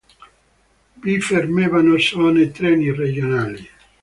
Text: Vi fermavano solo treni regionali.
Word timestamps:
Vi 0.95 1.21
fermavano 1.21 1.95
solo 1.99 2.49
treni 2.49 2.91
regionali. 2.91 3.69